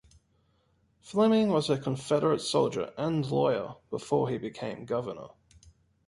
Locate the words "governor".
4.87-5.27